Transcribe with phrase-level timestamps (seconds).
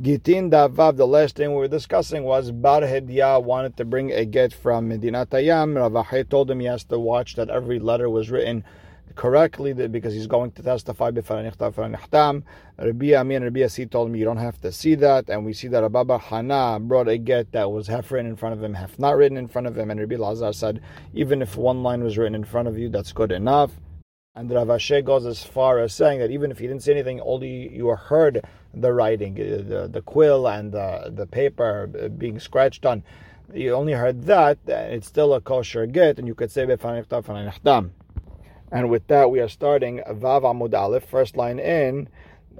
[0.00, 4.10] Gitin Daf Vav, the last thing we were discussing was Bar Hedya wanted to bring
[4.12, 5.74] a get from Medina Tayyam.
[5.74, 8.64] Ravahe told him he has to watch that every letter was written
[9.14, 12.44] correctly because he's going to testify before Nihtam.
[12.78, 15.52] Rabbi Ami and Rabbi Asi told him you don't have to see that, and we
[15.52, 18.72] see that Ababa Hana brought a get that was half written in front of him,
[18.72, 20.80] half not written in front of him, and Rabbi Lazar said
[21.12, 23.72] even if one line was written in front of you, that's good enough.
[24.34, 27.68] And Rav goes as far as saying that even if he didn't see anything, only
[27.76, 28.40] you heard
[28.74, 31.86] the writing, uh, the, the quill and the, the paper
[32.16, 33.02] being scratched on,
[33.52, 36.64] you only heard that, it's still a kosher get, and you could say
[38.72, 42.08] and with that, we are starting Vav Amud Aleph, first line in,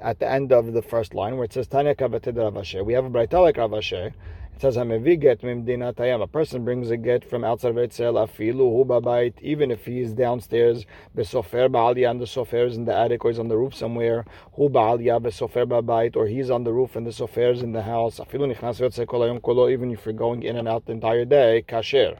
[0.00, 2.84] at the end of the first line, where it says Tanya Kavatid Ravashe.
[2.84, 4.12] We have a Braita like Ravashe.
[4.54, 6.22] It says Hamevi get mimdina.
[6.22, 10.00] A person brings a get from outside of Eitzel afilu hu babait, even if he
[10.00, 10.84] is downstairs
[11.16, 14.26] besofer ba'aliyah and the sofer is in the attic or he's on the roof somewhere.
[14.56, 17.80] Hu ba'aliyah besofer babait, or he's on the roof and the sofer is in the
[17.80, 18.18] house.
[18.18, 19.70] Afilu nichnas kolo.
[19.70, 22.18] Even if you're going in and out the entire day, kasher.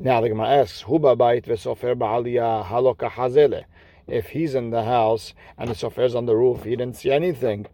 [0.00, 3.64] Now the Gemara asks, Huba bait v'sofer ba'aliyah haloka hazele.
[4.08, 7.66] If he's in the house and the sofer's on the roof, he didn't see anything,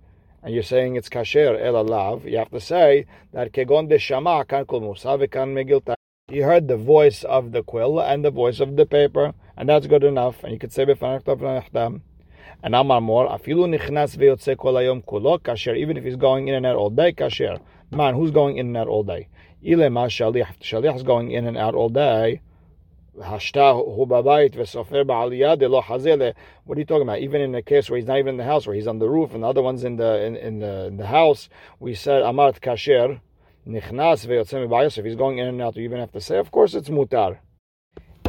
[0.43, 4.45] and you're saying it's kasher el alav, you have to say that kegon de shama
[4.45, 5.95] kan kol musa v'kan megilta.
[6.29, 9.87] He heard the voice of the quill and the voice of the paper, and that's
[9.87, 10.43] good enough.
[10.43, 12.01] And you could say b'fanachtav
[12.65, 16.55] and Amar Mor, afilu nichnas ve'yotze kol hayom kulo kasher, even if he's going in
[16.55, 17.61] and out all day, kasher.
[17.91, 19.29] Man, who's going in and out all day?
[19.65, 20.61] Ilema shaliach.
[20.61, 22.41] Shaliach is going in and out all day.
[23.19, 23.75] Hashta
[24.55, 26.33] v'sofer ba'aliyah de lo hazele.
[26.65, 27.19] What are you talking about?
[27.19, 29.09] Even in a case where he's not even in the house, where he's on the
[29.09, 32.23] roof, and the other one's in the in, in the in the house, we said
[32.23, 33.21] amart kasher
[33.69, 34.97] nichnas ve'yotzem b'bayos.
[34.97, 37.39] If he's going in and out, you even have to say, of course, it's mutar.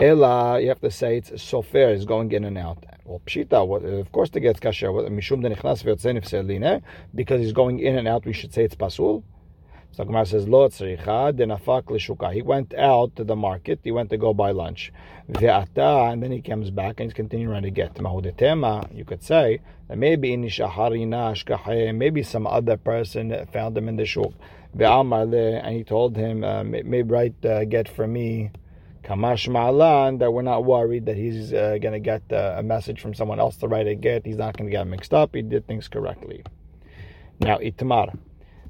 [0.02, 2.84] Ela, you have to say it's sofer is going in and out.
[3.06, 4.90] Well, pshita, of course, to get kasher.
[5.10, 6.82] Mishum de nichnas ve'yotzem
[7.16, 8.26] because he's going in and out.
[8.26, 9.24] We should say it's pasul.
[9.96, 12.34] So Gemara says, Lo tzricha denafak l'shuka.
[12.34, 13.80] He went out to the market.
[13.84, 14.92] He went to go buy lunch.
[15.30, 17.94] Ve'ata, and then he comes back and he's continuing to get.
[17.94, 23.96] Mahudetema, you could say, that maybe inishaharina ashkahe, maybe some other person found him in
[23.96, 24.34] the shuk.
[24.76, 28.50] Ve'amar and he told him, uh, maybe write uh, get for me.
[29.04, 33.00] Kamash Ma'alan, that we're not worried that he's uh, going to get uh, a message
[33.00, 34.26] from someone else to write a get.
[34.26, 35.36] He's not going to get mixed up.
[35.36, 36.44] He did things correctly.
[37.40, 38.18] Now, Itmar.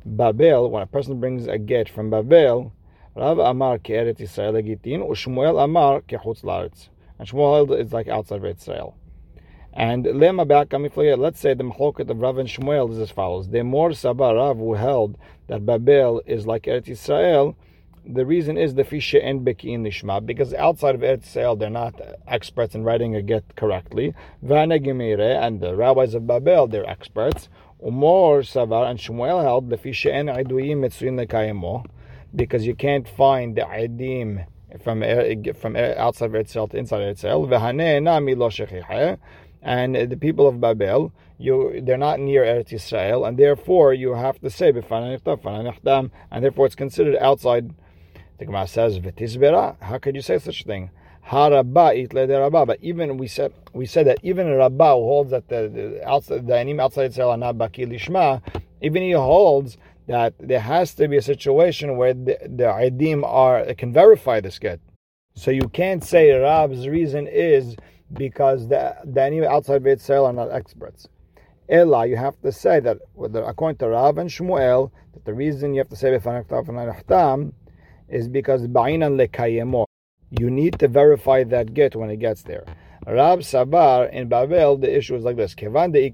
[0.06, 2.74] Babel, when a person brings a get from Babel,
[3.16, 6.90] Rav Amar ke'eret Yisrael legitin, u'Shmuel Amar ke'chutz la'aretz.
[7.20, 8.98] And Shmuel is like outside of Israel.
[9.72, 13.50] And lema ba'akamiflaya, let's say the machloket of Rav and Shmuel is as follows.
[13.50, 17.56] The more Sabah Rav who held that Babel is like Eretz Israel,
[18.06, 21.70] the reason is the fisha and beki in nishma because outside of Eretz Israel they're
[21.70, 24.14] not experts in writing a get correctly.
[24.42, 27.48] Vana and the rabbis of Babel they're experts.
[27.86, 31.86] Umor Savar and Shmuel held the she'en iduyim mitzuyim lekayemo,
[32.34, 34.46] because you can't find the idim
[34.82, 38.50] from er, from er, outside of Eretz to inside Eretz V'haneh nami lo
[39.62, 44.40] and the people of Babel, you they're not near Eretz Yisrael, and therefore you have
[44.40, 47.74] to say and therefore it's considered outside.
[48.40, 49.00] The Gemara says.
[49.82, 50.90] How could you say such a thing?
[51.26, 56.08] Itle But even we said we said that even rabba who holds that the, the
[56.08, 58.50] outside the anim outside Israel are not baki
[58.82, 63.74] even he holds that there has to be a situation where the, the idim are
[63.76, 64.80] can verify this get.
[65.36, 67.76] So you can't say Rab's reason is
[68.12, 71.08] because the the anim outside of Israel are not experts.
[71.70, 72.98] Ella, you have to say that
[73.34, 76.14] according to Rav and Shmuel, that the reason you have to say
[78.10, 79.86] is because ba'inan lekayemo
[80.40, 82.66] you need to verify that get when it gets there.
[83.06, 85.54] Rab Sabar in Babel, the issue is like this.
[85.54, 86.10] Kevan de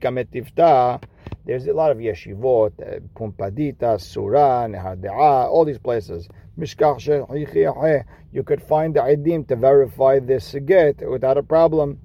[1.45, 6.27] there's a lot of yeshivot, uh, Pumbedita, Surah, Nehar all these places.
[6.57, 11.99] You could find the idim to verify this get without a problem.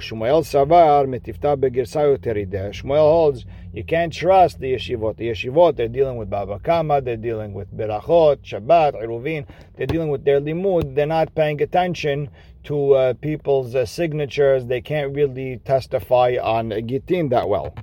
[0.00, 1.56] Shmuel Savar metifta.
[1.56, 5.16] Shmuel holds you can't trust the yeshivot.
[5.16, 9.46] The yeshivot they're dealing with Baba Kama, they're dealing with Berachot, Shabbat, Iruvin.
[9.76, 10.94] They're dealing with their limud.
[10.94, 12.30] They're not paying attention
[12.64, 14.66] to uh, people's uh, signatures.
[14.66, 17.74] They can't really testify on Gittin that well.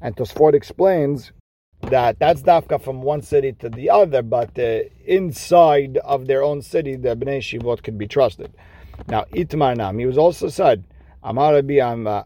[0.00, 1.32] And Tosfot explains
[1.82, 6.62] that that's dafka from one city to the other, but uh, inside of their own
[6.62, 8.52] city, the Bnei Shivot could be trusted.
[9.06, 10.84] Now, Itmar he was also said
[11.29, 11.79] אמר רבי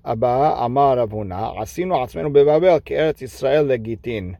[0.05, 4.33] אבא, אמר רב הונא, עשינו עצמנו בבבל כארץ ישראל לגיטין.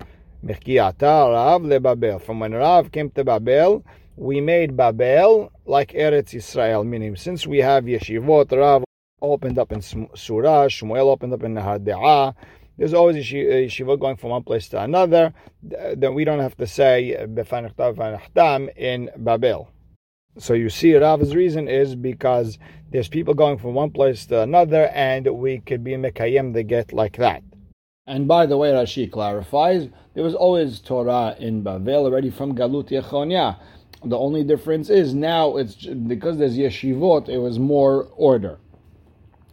[0.44, 2.16] מחכייתה רב לבבל.
[2.26, 3.84] From when Rav came to Babel,
[4.16, 8.84] we made Babel like Eretz Israel, meaning since we have yeshivot, Rav
[9.22, 12.34] opened up in Surah, Shmuel opened up in Nahar
[12.78, 15.34] there's always a yeshiva going from one place to another.
[15.64, 17.18] Then we don't have to say
[18.78, 19.70] in Babel.
[20.39, 22.59] So you see, Rav's reason is because
[22.91, 26.93] there's people going from one place to another, and we could be mekayem the get
[26.93, 27.43] like that.
[28.07, 32.91] And by the way, Rashi clarifies there was always Torah in Babel already from Galut
[32.91, 33.59] Yechonia.
[34.05, 38.59] The only difference is now it's because there's yeshivot, it was more order.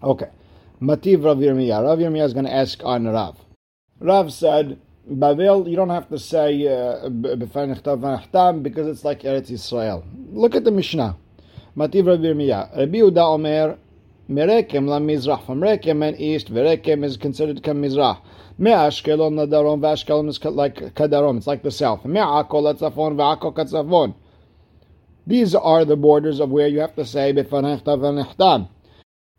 [0.01, 0.29] Okay.
[0.81, 1.83] Mativ Rav Yirmiyah.
[1.83, 3.37] Rav Yirmiyah is going to ask on Rav.
[3.99, 4.79] Rav said,
[5.09, 10.05] Babel, you don't have to say uh, because it's like Eretz Israel.
[10.31, 11.17] Look at the Mishnah.
[11.75, 12.77] Mativ Rav Yirmiyah.
[12.77, 13.77] Rabbi Yehuda Omer,
[14.29, 15.45] Merekem la Mizrach.
[15.47, 18.19] From Rekem and east, Verekem is considered Mizrach.
[18.59, 21.37] Me'ashkelon Nadarom, Vashkelon is like Kadarom.
[21.37, 22.05] It's like the south.
[22.05, 24.13] Me'akol Latzafon, Va'akol Katzafon.
[25.25, 27.83] These are the borders of where you have to say Befanech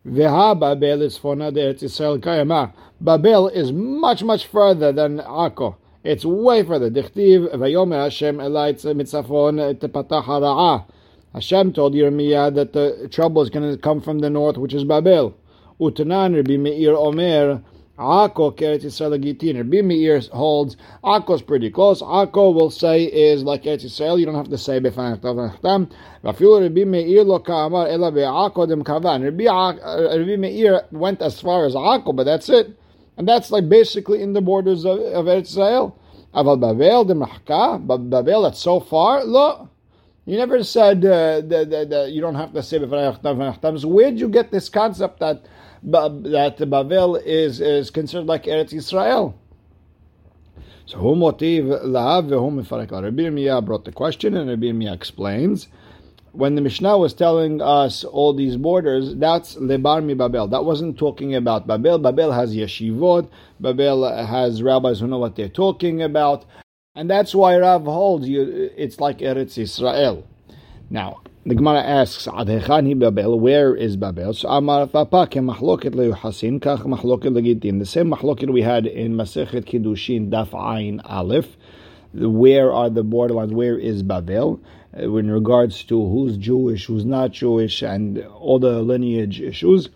[0.06, 0.60] Tavanechtam.
[0.60, 5.76] Babel is Israel Babel is much, much further than Akko.
[6.02, 6.90] It's way further.
[6.90, 10.86] Dichtiv Vayomer Hashem Elaitz Mitzafon Tepatach Hara'ah.
[11.34, 14.84] Hashem told Yirmiyah that the trouble is going to come from the north, which is
[14.84, 15.36] Babel.
[15.78, 17.62] Utanan Rabbi Meir Omer
[18.00, 19.58] Akko Eretz Yisrael Gitin.
[19.58, 22.00] Rabbi Meir holds Akko's pretty close.
[22.00, 24.18] Akko will say is like Eretz Yisrael.
[24.18, 25.90] You don't have to say Befanach Tavachtam.
[26.24, 29.22] Vafilu Rabbi Meir lo ka'amar ela be'Akko dem kavan.
[29.22, 32.74] Rabbi Meir went as far as Akko, but that's it.
[33.18, 35.94] And that's like basically in the borders of, of Eretz Yisrael.
[36.34, 37.86] Aval Babel dem Rahka.
[37.86, 39.24] Babel, that's so far.
[39.24, 39.68] Look.
[40.26, 43.80] You never said uh, that, that, that, you don't have to say Befanach Tavachtam.
[43.80, 45.44] So where did you get this concept that
[45.82, 49.38] that Babel is, is considered like Eretz Israel.
[50.86, 52.90] So who motiv lahav vehu mifarek.
[52.90, 55.68] Rabbi brought the question, and Rabbi explains.
[56.32, 60.46] When the Mishnah was telling us all these borders, that's lebar mi Babel.
[60.48, 61.98] That wasn't talking about Babel.
[61.98, 63.28] Babel has yeshivot.
[63.58, 66.44] Babel has rabbis who know what they're talking about,
[66.94, 68.70] and that's why Rav holds you.
[68.76, 70.26] It's like Eretz Israel.
[70.88, 74.34] Now, the Gemara asks, Adhechani Babel, where is Babel?
[74.34, 77.78] So Amar Papa ke machloket leyuhasin, kach machloket legitin.
[77.78, 81.56] The same machloket we had in Masechet Kiddushin, Daf Ayin Aleph.
[82.12, 83.52] Where are the borderlines?
[83.52, 84.60] Where is Babel?
[84.94, 89.88] Uh, in regards to who's Jewish, who's not Jewish, and all the lineage issues.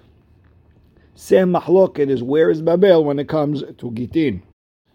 [1.14, 4.40] Same machloket is where is Babel when it comes to Gitin.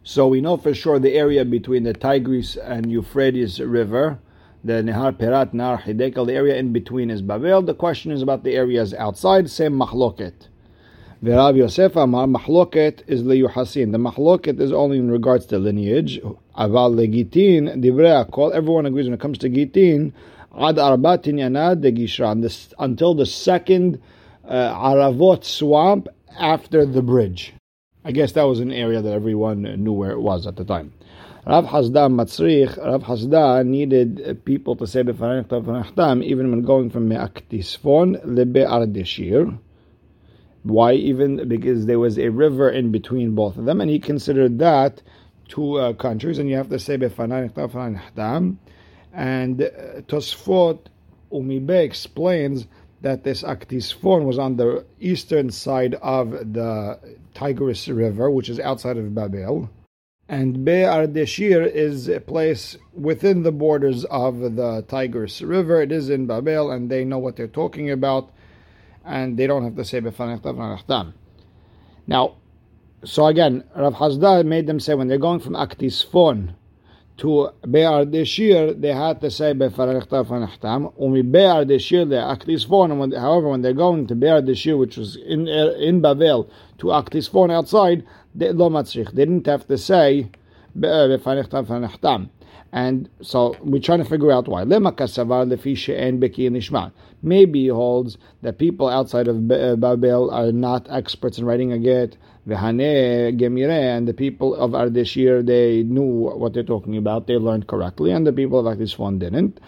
[0.03, 4.19] So we know for sure the area between the Tigris and Euphrates River
[4.63, 7.61] the Nehar Perat, Nahar Hidekel, the area in between is Babel.
[7.61, 10.33] The question is about the areas outside, same mahloket.
[11.23, 13.91] Verav Yosef Amar, mahloket is liyuhasin.
[13.91, 16.19] The mahloket is only in regards to lineage.
[16.57, 18.53] Aval legitin, divrei akol.
[18.53, 20.13] Everyone agrees when it comes to gitin,
[20.57, 24.01] ad arbatin yanad de gishran, until the second
[24.47, 26.07] uh, Aravot swamp
[26.37, 27.53] after the bridge.
[28.03, 30.93] I guess that was an area that everyone knew where it was at the time.
[31.47, 38.19] Rav Hasda Matzrich, Rav Hasda needed people to say Befanachtam even when going from Me'aktisfon
[38.25, 39.57] Lebe Ardeshir.
[40.63, 40.93] Why?
[40.93, 45.01] Even because there was a river in between both of them, and he considered that
[45.47, 48.57] two uh, countries, and you have to say Befanachtam.
[49.13, 50.79] And uh, Tosfot
[51.31, 52.67] Umibe explains
[53.01, 56.99] that this Aktisfon was on the eastern side of the
[57.33, 59.69] Tigris River, which is outside of Babel
[60.29, 65.81] and Be'ar Deshir is a place within the borders of the Tigris River.
[65.81, 68.29] It is in Babel, and they know what they're talking about,
[69.03, 71.13] and they don't have to say Befanechtam.
[72.05, 72.35] Now,
[73.03, 76.53] so again, Rav Hasda made them say when they're going from Aktisfon
[77.19, 80.93] to Be'ar the Deshir, they had to say Befanechtam.
[80.99, 85.15] Umi Be'ar the Deshir, Aktisfon, however, when they're going to Be'ar the Deshir, which was
[85.15, 86.49] in, in Babel,
[86.79, 89.11] to Aktisfon outside, they, lo matzrich.
[89.11, 90.29] They didn't have to say
[92.71, 94.63] and so we're trying to figure out why.
[97.21, 102.17] Maybe he holds that people outside of Babel are not experts in writing a get.
[102.51, 107.27] And the people of Ardeshir, they knew what they're talking about.
[107.27, 109.59] They learned correctly, and the people of Akhisfon didn't.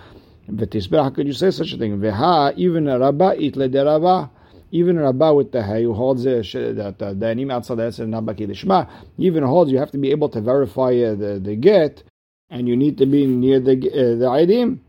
[0.91, 1.93] How could you say such a thing?
[1.93, 4.29] Even Rabba itle Rabba
[4.71, 8.47] even Rabbah with the Hay, who holds uh, that the Anim outside the Eser Nabaki
[8.47, 12.03] Lishma, even holds you have to be able to verify uh, the, the get,
[12.50, 14.79] and you need to be near the uh, the Idim.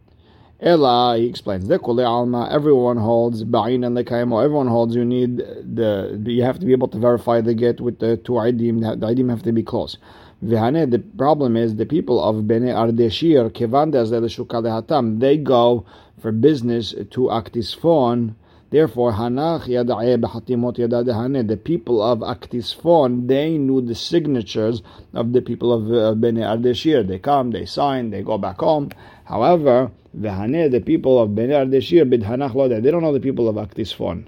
[0.62, 6.45] Ella, he explains, alma, everyone holds, Ba'in and Lekaimo, everyone holds, you need the, you
[6.45, 9.42] have to be able to verify the get with the two Idim, the Idim have
[9.42, 9.99] to be close.
[10.45, 15.85] Vihane, the problem is the people of Bene Ardeshir, Kevanda Hatam, they go
[16.21, 18.37] for business to Aktisfon,
[18.71, 24.81] Therefore, Hanach Yadadehane, the people of Aktisfon, they knew the signatures
[25.12, 27.07] of the people of uh, Bnei Ardeshir.
[27.07, 28.90] They come, they sign, they go back home.
[29.25, 34.26] However, The people of Bnei Ardeshir, Bidhanach they don't know the people of Aktisfon.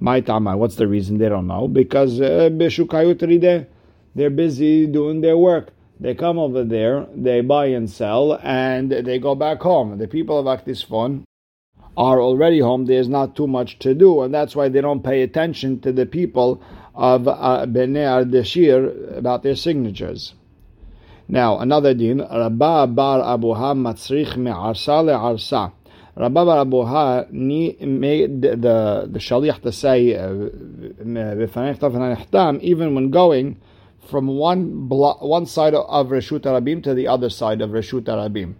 [0.00, 1.66] My Tama, what's the reason they don't know?
[1.66, 2.50] Because uh,
[4.14, 5.70] they're busy doing their work.
[6.00, 9.98] They come over there, they buy and sell, and they go back home.
[9.98, 11.24] The people of Aktisfon
[11.96, 12.84] are already home.
[12.84, 16.06] There's not too much to do, and that's why they don't pay attention to the
[16.06, 16.62] people
[16.94, 20.34] of uh, Bnei Ardeshir about their signatures.
[21.30, 25.72] Now, another din, Rabba bar Abuha matzrich me'arsa le'arsa.
[26.16, 28.56] Rabba bar Abuha made the,
[29.10, 30.32] the shaliach to say, uh,
[32.62, 33.60] even when going,
[34.08, 38.54] from one one side of Reshut Arabim to the other side of Reshut Arabim.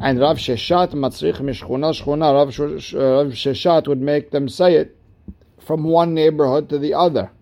[0.00, 4.96] And Rav Sheshet Matzrich Mishchuna Shchuna, Rav Sheshet would make them say it
[5.58, 7.32] from one neighborhood to the other.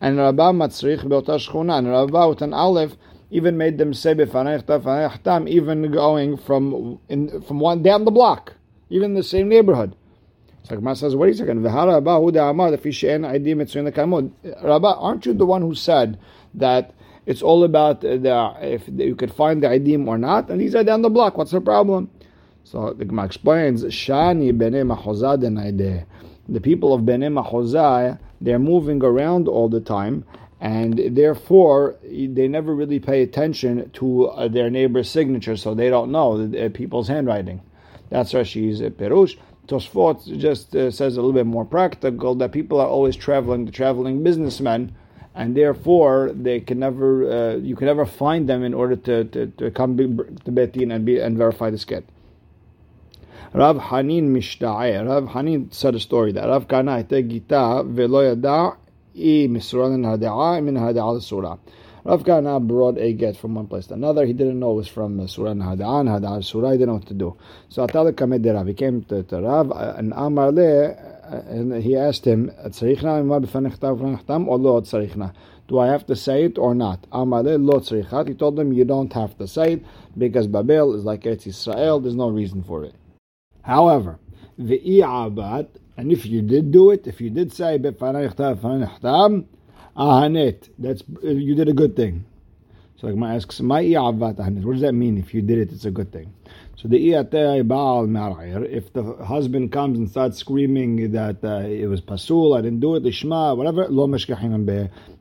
[0.00, 2.96] And Rabba Matzrich Beota Shchuna, and Rabba with an Aleph
[3.30, 8.54] even made them say Befanech Tam, even going from in, from one down the block,
[8.90, 9.94] even in the same neighborhood.
[10.64, 11.62] So Gemara says, wait a second.
[11.62, 12.10] Rabba,
[14.88, 16.18] aren't you the one who said
[16.54, 16.92] that
[17.24, 20.84] it's all about the if you could find the idim or not, and these are
[20.84, 21.36] down the block.
[21.36, 22.10] What's the problem?
[22.64, 24.58] So the Gemara explains, Shani
[26.48, 30.24] The people of bnei mahozah they're moving around all the time,
[30.60, 36.10] and therefore they never really pay attention to uh, their neighbor's signature, so they don't
[36.10, 37.60] know the, people's handwriting.
[38.10, 39.36] That's Rashi's a Perush.
[39.68, 43.72] Tosfot just uh, says a little bit more practical that people are always traveling, the
[43.72, 44.94] traveling businessmen,
[45.34, 49.70] and therefore they can never, you can never find them in order to, to, to
[49.70, 52.04] come to Betin and be and verify the get.
[53.52, 55.06] Rav Hanin Mishta'e.
[55.06, 58.76] Rav Hanin said a story that Rav Kana Gita Velo Yada
[59.18, 61.56] minha al-surah.
[62.04, 64.24] Rav Kana brought a get from one place to another.
[64.24, 66.70] He didn't know it was from uh, Surah and Hada'an, Hada'an Surah.
[66.70, 67.36] He didn't know what to do.
[67.68, 68.66] So Atala Kamed Rav.
[68.66, 72.52] He came to, to Rav uh, and Amar Le, uh, and he asked him, Do
[75.78, 77.06] I have to say it or not?
[77.12, 78.28] Amar Le, Lo Tzrichat.
[78.28, 79.84] He told him, You don't have to say it
[80.16, 82.00] because Babel is like Eretz Israel.
[82.00, 82.94] There's no reason for it.
[83.62, 84.18] However,
[84.58, 87.78] and if you did do it, if you did say
[90.78, 92.24] that's you did a good thing.
[92.96, 95.18] So like my asks, what does that mean?
[95.18, 96.32] If you did it, it's a good thing.
[96.80, 101.88] So the iyatei baal mar'ir, if the husband comes and starts screaming that uh, it
[101.88, 104.06] was pasul, I didn't do it, lishma, whatever, lo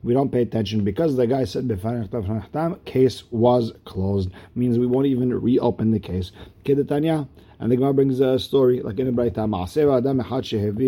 [0.04, 4.30] we don't pay attention because the guy said the case was closed.
[4.54, 6.32] Means we won't even reopen the case.
[6.64, 7.28] Kedetanya,
[7.60, 9.48] and the Gemara brings a story like in the Braita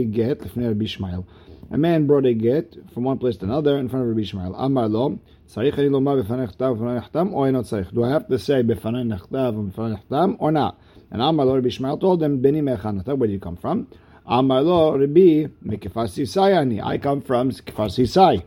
[0.05, 0.39] get
[1.71, 4.55] a man brought a get from one place to another in front of Rabbi Ishmael.
[4.55, 7.93] Amar lo, sarich ani lomar b'fanei nechtav b'fanei nechtam, or not sarich?
[7.93, 10.79] Do I have to say b'fanei nechtav and b'fanei nechtam, or not?
[11.11, 13.87] And Amar lo, Rabbi Ishmael told him, bini mechanata, where do you come from?
[14.25, 18.43] Amar lo, Rabbi, mekefar sisai ani, I come from kefar sisai.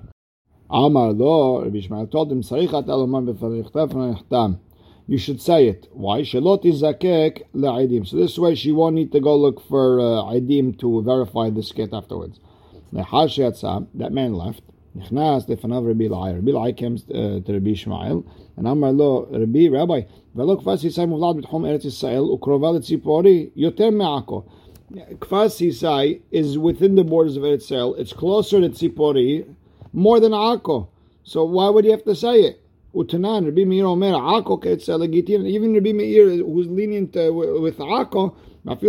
[0.69, 4.59] Amar lo, Rabbi Ishmael told him, sarich ata lomar b'fanei nechtav b'fanei nechtam.
[5.07, 5.89] You should say it.
[5.93, 6.23] Why?
[6.23, 8.07] Shelot izakek le'aidim.
[8.07, 11.63] So this way she won't need to go look for uh, idim to verify the
[11.75, 12.41] get afterwards.
[12.93, 14.63] That man left.
[14.97, 16.33] Nichnas lefanav Rabbi Lai.
[16.35, 18.25] Rabbi Lai comes uh, to Rabbi Shmuel,
[18.57, 20.03] and Amar lo Rabbi Rabbi.
[20.37, 24.45] Velok kvas yisai muvlad b'tchom Eretz Yisrael ukrova letzipori yoter me'ako.
[25.21, 27.99] Kvas yisai is within the borders of Eretz Yisrael.
[27.99, 29.55] It's closer to Tzipori
[29.95, 30.89] more than Akko.
[31.25, 32.62] So why would you have to say it?
[32.95, 34.61] Utanan, Rabbi Meir Omer, Akko
[35.47, 38.35] Even Rabbi Meir, who's lenient uh, with Akko,
[38.65, 38.81] and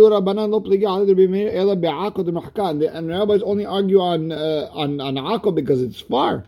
[3.08, 6.44] rabbis only argue on uh, on on Akko because it's far.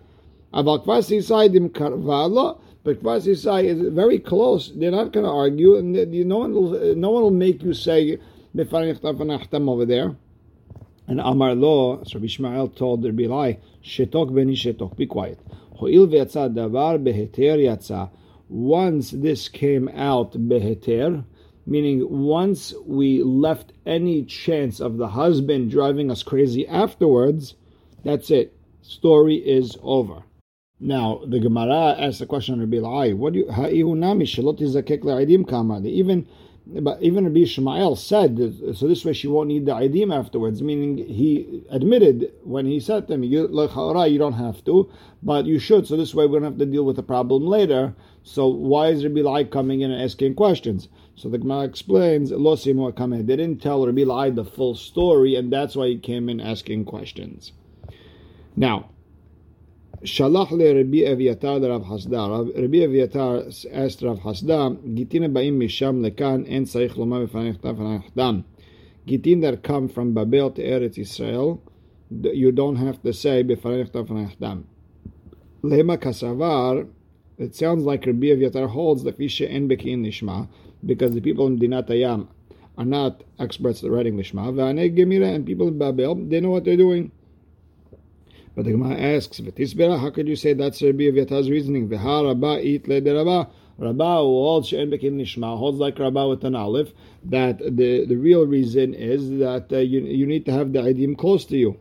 [0.53, 4.73] About Kvasisai Karvala, but Kvasisai is very close.
[4.77, 8.19] They're not going to argue, and no one will no one will make you say
[9.69, 10.15] over there.
[11.09, 15.39] And Amar Lo, so Ishmael told Rabbi Eli, Shetok beni shetok, be quiet.
[18.49, 21.25] Once this came out beheter,
[21.67, 27.55] meaning once we left any chance of the husband driving us crazy afterwards,
[28.05, 28.57] that's it.
[28.83, 30.23] Story is over.
[30.79, 33.51] Now the Gemara asks the question Rabbi Lai, what do you
[35.91, 36.27] even
[36.67, 38.37] but even Rabbi Ishmael said,
[38.75, 43.07] so this way she won't need the idim afterwards, meaning he admitted when he said
[43.07, 44.91] to you, you don't have to,
[45.23, 47.95] but you should, so this way we don't have to deal with the problem later.
[48.25, 50.89] So why is Rabbi Lai coming in and asking questions?
[51.15, 55.77] So the Gemara explains, Lo They didn't tell Rabbi Lai the full story, and that's
[55.77, 57.53] why he came in asking questions.
[58.57, 58.91] Now,
[60.05, 62.29] Shalach le Rabbi Aviatar le Rav Hasda.
[62.55, 68.45] Rabbi Aviatar asked Rav Hasda, Gitin ba'im misham lekan en sarich lomar v'fanech
[69.07, 71.63] Gitin that come from Babel to Eretz Israel,
[72.11, 74.67] you don't have to say b'fanech v'fanech dam.
[75.63, 76.87] Lema kasavar,
[77.39, 80.47] it sounds like Rabbi Aviatar holds the fishe en bekin nishma,
[80.85, 82.29] because the people in dinatayam
[82.77, 84.53] are not experts at writing nishma,
[84.95, 87.13] gemira, and people in Babel, they know what they're doing.
[88.57, 91.91] But the Gemara asks, "V'tisbera, how could you say that's Rabbi Aviatar's reasoning?
[91.91, 93.51] V'ha Rabba it le Rabba.
[93.77, 96.95] Rabba who holds she'en bekin nishma holds like Rabba with an aleph.
[97.23, 101.19] That the the real reason is that uh, you you need to have the idim
[101.19, 101.77] close to you.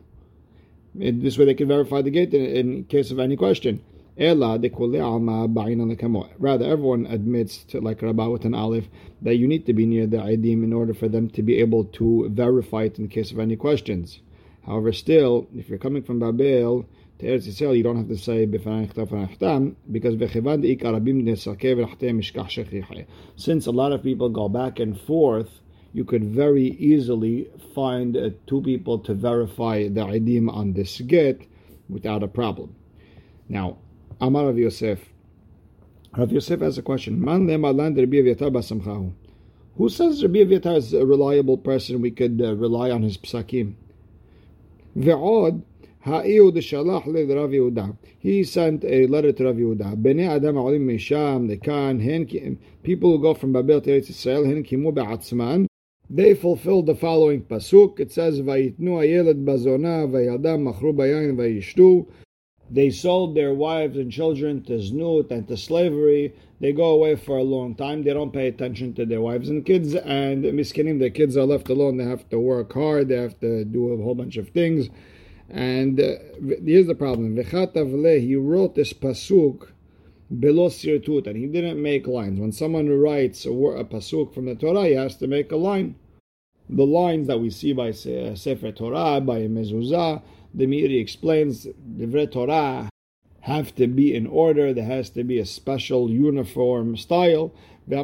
[1.00, 3.80] In this way, they can verify the gate in, in case of any question.
[4.18, 4.66] Rather,
[6.66, 8.90] everyone admits to like Rabba with an aleph
[9.22, 11.84] that you need to be near the idim in order for them to be able
[11.84, 14.20] to verify it in case of any questions.
[14.66, 16.86] However, still, if you're coming from Babel
[17.20, 18.88] to Eretz Yisrael, you don't have to say because
[23.36, 25.60] since a lot of people go back and forth,
[25.92, 31.40] you could very easily find uh, two people to verify the idim on this get
[31.88, 32.74] without a problem.
[33.48, 33.78] Now,
[34.20, 34.98] Amar Rav Yosef.
[36.16, 37.20] Rav Yosef has a question.
[37.20, 37.46] Man
[39.76, 43.76] Who says Rabbi Aviatar is a reliable person we could uh, rely on his psakim?
[44.95, 45.59] ועוד,
[46.03, 47.85] האיוד שלח לרב יהודה.
[48.23, 49.95] He sent a letter to Rav Yehuda.
[49.95, 52.25] בני אדם העולים משם לכאן, הן,
[52.83, 55.65] people who go from Babel to ארץ ישראל, הן קיימו בעצמן.
[56.11, 57.99] They fulfilled the following pasuk.
[57.99, 62.05] It says, ויתנו הילד בזונה, וילדם מכרו ביין וישתו.
[62.70, 66.34] They sold their wives and children to znut and to slavery.
[66.60, 68.02] They go away for a long time.
[68.02, 69.94] They don't pay attention to their wives and kids.
[69.94, 71.96] And miskinim, the kids are left alone.
[71.96, 73.08] They have to work hard.
[73.08, 74.88] They have to do a whole bunch of things.
[75.48, 76.14] And uh,
[76.64, 77.36] here's the problem.
[77.36, 79.68] He wrote this pasuk
[80.40, 82.40] below sirtut, and he didn't make lines.
[82.40, 85.94] When someone writes a, a pasuk from the Torah, he has to make a line.
[86.68, 90.20] The lines that we see by Sefer Torah, by Mezuzah,
[90.56, 91.66] the Meiri explains
[91.96, 92.88] the Torah
[93.40, 94.72] have to be in order.
[94.72, 97.54] There has to be a special uniform style.
[97.88, 98.02] You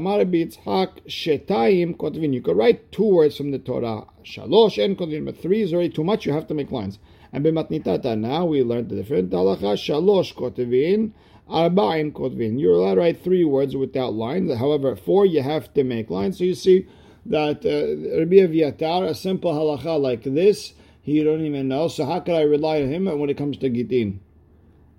[2.44, 4.06] could write two words from the Torah.
[4.22, 6.26] Shalosh and kotvin, but three is already too much.
[6.26, 7.00] You have to make lines.
[7.32, 9.74] And b'matnitata now we learned the different halacha.
[9.74, 11.10] Shalosh kotvin,
[11.50, 12.60] arba'in kotvin.
[12.60, 14.56] You're allowed to write three words without lines.
[14.56, 16.38] However, four you have to make lines.
[16.38, 16.86] So you see
[17.26, 21.88] that uh, Rabbi Aviatar, a simple halacha like this, he don't even know.
[21.88, 24.20] So how could I rely on him when it comes to Gitin?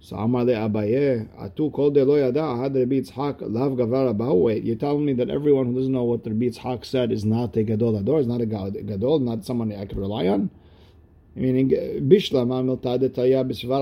[0.02, 4.44] So Amar le Abaye, Atu kol de lo yada, had Rabbi Yitzhak lav gavar abahu.
[4.44, 7.56] Wait, you're telling me that everyone who doesn't know what Rabbi Yitzhak said is not
[7.56, 10.52] a gadol ador, is not a gadol, not someone I could rely on?
[11.36, 12.52] Meaning, bishlam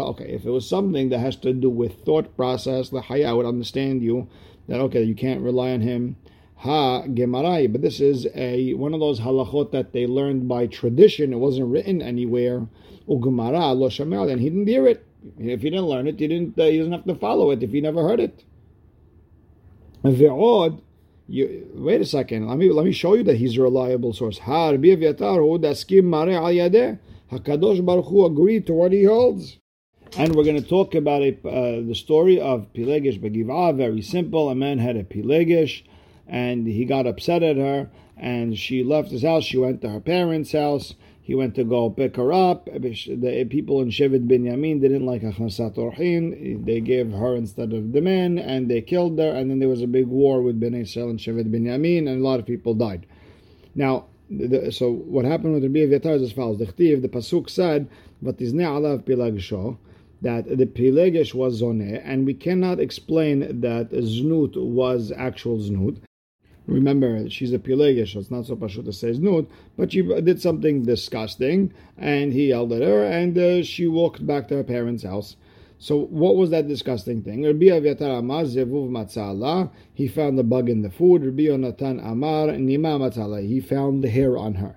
[0.10, 3.48] Okay, if it was something that has to do with thought process, the I would
[3.48, 4.30] understand you
[4.68, 6.18] that okay, you can't rely on him
[6.62, 11.34] ha gemarai, but this is a one of those halachot that they learned by tradition.
[11.34, 12.68] It wasn't written anywhere.
[13.08, 15.06] Ugemara lo shamel, and he didn't hear it.
[15.40, 16.60] If he didn't learn it, he didn't.
[16.60, 18.44] Uh, he doesn't have to follow it if he never heard it.
[20.04, 20.82] Ve'od,
[21.28, 22.48] you, wait a second.
[22.48, 24.38] Let me let me show you that he's a reliable source.
[24.40, 27.00] Ha Rabbi Aviatar hu daskim mare al yadeh.
[27.32, 29.58] Hakadosh Baruch Hu agreed to what he holds.
[30.18, 33.78] And we're going to talk about a, uh, the story of Pilegish Begivah.
[33.78, 34.50] Very simple.
[34.50, 35.84] A man had a Pilegish
[36.32, 39.44] and he got upset at her, and she left his house.
[39.44, 40.96] She went to her parents' house.
[41.22, 42.66] He went to go pick her up.
[42.66, 46.66] The people in Shevet Binyamin didn't like Achnasat Orhin.
[46.66, 49.30] They gave her instead of the men, and they killed her.
[49.30, 52.24] And then there was a big war with Bnei Israel and Shevet Binyamin, and a
[52.24, 53.06] lot of people died.
[53.76, 57.50] Now, the, so what happened with Rabbi Aviatar is as follows: the Chtiv, the pasuk
[57.50, 57.90] said,
[58.24, 59.78] "Vatizne alav pilagsho,"
[60.22, 65.98] that the pilegish was zoneh, and we cannot explain that znut was actual znut.
[66.72, 70.42] Remember, she's a pilegish, so it's not so pashut to say znut, but she did
[70.42, 75.04] something disgusting, and he yelled at her, and uh, she walked back to her parents'
[75.04, 75.36] house.
[75.80, 77.44] So what was that disgusting thing?
[77.44, 79.72] Rabbi Aviatar Amar zevuv matzala.
[79.94, 81.26] He found the bug in the food.
[81.26, 83.46] Rabbi Yonatan Amar nima matzala.
[83.46, 84.76] He found the hair on her.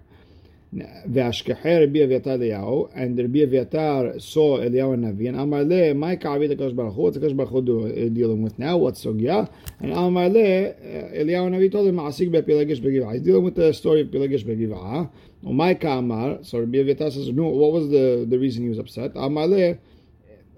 [0.74, 6.48] Vashkeher Rabbi Aviatar Eliyahu, and Rabbi Aviatar saw Eliyahu and Navi, and Amarle, my Kavi
[6.48, 9.48] the Kosh Baruch Hu, the Kosh Baruch Hu uh, dealing with now, what's Sogya?
[9.80, 13.12] And Amarle, uh, Eliyahu and Navi told him, Asik be Pelagish Begiva.
[13.12, 15.10] He's dealing with the story of Pelagish Begiva.
[15.42, 19.14] My Kamar, so Rabbi Aviatar says, no, what was the, the reason he was upset?
[19.14, 19.78] Amarle,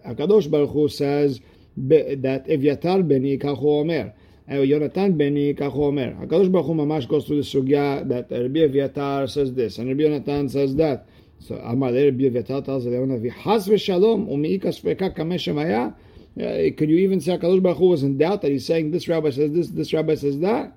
[0.06, 1.40] Akadosh Baruch Hu says
[1.76, 4.14] that Aviatar Beni Kachu Omer.
[4.54, 6.12] Yonatan Beni Kachu Omer.
[6.14, 10.02] HaKadosh Baruch Hu Mamash goes through the sugya that Rabbi Aviatar says this and Rabbi
[10.02, 11.06] Yonatan says that.
[11.40, 17.20] So Amar Rabbi Aviatar tells Navi, Has v'shalom u'mi'ika sveka kameh uh, Could you even
[17.20, 19.92] say HaKadosh Baruch Hu was in doubt that he's saying this rabbi says this, this
[19.92, 20.72] rabbi says that?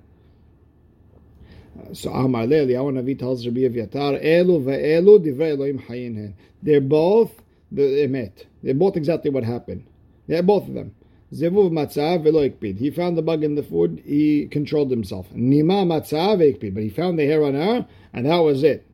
[1.78, 6.80] Uh, so Amar Le, Eliyahu Navi tells Rabbi Aviatar, Elu ve'elu divrei Elohim hayin They're
[6.80, 8.46] both the emet.
[8.62, 9.86] They're both exactly what happened.
[10.26, 10.94] They're both of them.
[11.32, 12.78] Zevuv matzav velo ikpid.
[12.78, 14.02] He found the bug in the food.
[14.04, 15.28] He controlled himself.
[15.32, 16.74] Nima matzav ikpid.
[16.74, 18.86] But he found the hair on her, and that was it.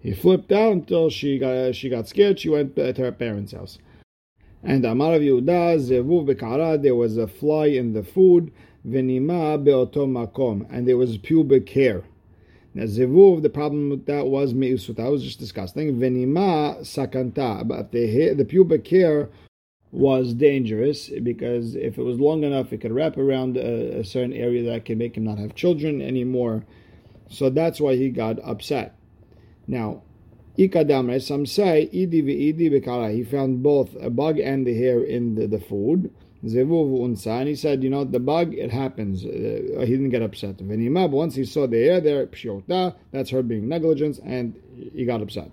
[0.00, 2.38] He flipped out until she got she got scared.
[2.38, 3.78] She went to her parents' house.
[4.62, 6.80] And Amar of Yehuda zevuv bekara.
[6.80, 8.52] There was a fly in the food.
[8.86, 12.04] Venima beoto makom, and there was pubic hair.
[12.72, 15.00] Now zevuv, the problem with that was meusut.
[15.00, 15.98] I was just discussing.
[15.98, 19.28] Venima sakanta, but the hair, the pubic hair
[19.92, 24.32] was dangerous because if it was long enough, it could wrap around a, a certain
[24.32, 26.64] area that could make him not have children anymore.
[27.28, 28.96] So that's why he got upset.
[29.66, 30.02] Now,
[30.58, 33.14] Ikadamre, some say, Idi v'idi.
[33.14, 36.12] He found both a bug and the hair in the, the food.
[36.44, 37.40] Zevuv unsa.
[37.40, 39.24] And he said, you know, the bug, it happens.
[39.24, 40.56] Uh, he didn't get upset.
[40.58, 44.54] Venimab, once he saw the hair there, pshiyota, that's her being negligence, and
[44.94, 45.50] he got upset.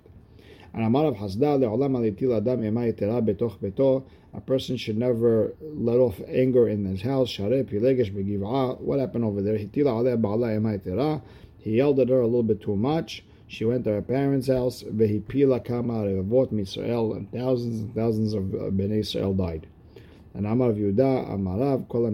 [0.73, 4.03] And Amar of Hasda, le'olam alitil adam ema betoch beto.
[4.37, 7.39] A person should never let off anger in his house.
[7.39, 9.57] Ah, what happened over there?
[10.99, 11.21] Ah,
[11.57, 13.23] he yelled at her a little bit too much.
[13.47, 14.83] She went to her parents' house.
[14.83, 14.99] And
[17.31, 19.65] thousands and thousands of Bnei Israel died.
[20.35, 22.05] And Amar of Yehuda, Amarav, kol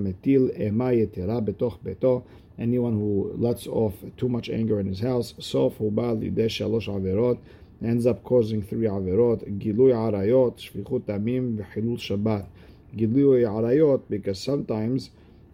[1.45, 2.23] betoch beto.
[2.57, 7.39] Anyone who lets off too much anger in his house, sof hubal lideh shalosh averot
[7.85, 12.45] ends up causing three averot: gilui arayot, shvichut damim, v'chilul shabbat.
[12.95, 15.09] Gilui arayot because sometimes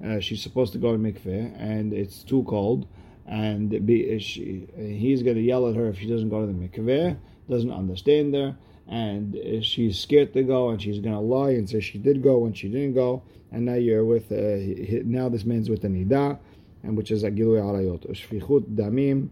[0.06, 2.88] uh, she's supposed to go to mikveh and it's too cold,
[3.28, 6.54] and be, she, he's going to yell at her if she doesn't go to the
[6.54, 7.18] mikveh,
[7.50, 8.56] doesn't understand her,
[8.88, 12.39] and she's scared to go, and she's going to lie and say she did go
[12.39, 16.38] when she didn't go, and now you're with uh, now this man's with the nida,
[16.84, 19.30] and which is a gilui arayot, shvichut damim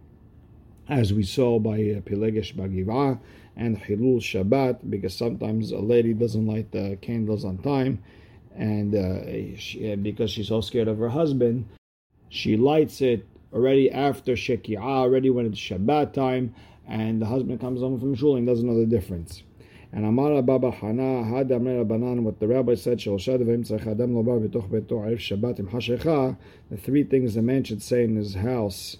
[0.89, 3.19] as we saw by uh, Pilegesh Bagiva
[3.55, 8.01] and Hilul Shabbat, because sometimes a lady doesn't light the candles on time,
[8.55, 11.67] and uh, she, uh, because she's so scared of her husband,
[12.29, 16.55] she lights it already after Sheki'ah, already when it's Shabbat time,
[16.87, 19.43] and the husband comes home from shul and doesn't know the difference.
[19.91, 23.17] And Amara Baba Hana had Banan, what the rabbi said, the
[26.77, 28.97] three things the man should say in his house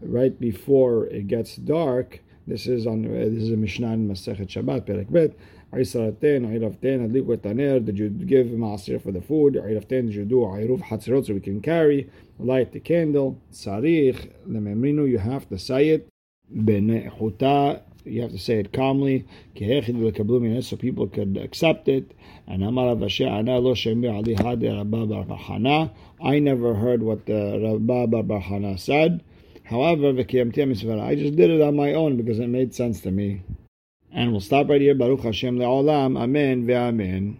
[0.00, 2.20] right before it gets dark.
[2.46, 5.36] This is on uh, this is a Mishnah in Masechet Shabbat Perek Bet.
[5.72, 7.84] Aisaraten, Ayravten, Adliku Taner.
[7.84, 9.54] Did you give Maasir for the food?
[9.54, 12.10] Ayravten, did you do Ayruf Hatzerot so we can carry?
[12.38, 13.38] Light the candle.
[13.52, 16.08] Sarich, Lememrinu, you have to say it.
[16.54, 19.26] Benechuta, you have to say it calmly.
[19.54, 22.12] So people could accept it.
[22.46, 22.96] And Amar
[26.20, 29.22] I never heard what the Rabba Bar said.
[29.68, 33.42] However, I just did it on my own because it made sense to me.
[34.10, 34.94] And we'll stop right here.
[34.94, 36.18] Baruch Hashem le'olam.
[36.18, 37.36] Amen ve'amen.